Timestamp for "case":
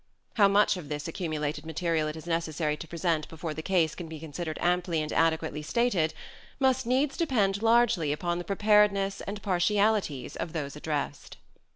3.61-3.93